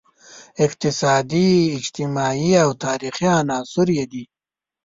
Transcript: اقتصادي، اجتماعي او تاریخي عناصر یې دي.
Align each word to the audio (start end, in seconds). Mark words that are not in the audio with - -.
اقتصادي، 0.65 1.51
اجتماعي 1.77 2.51
او 2.63 2.69
تاریخي 2.85 3.27
عناصر 3.39 3.87
یې 3.97 4.05
دي. 4.11 4.23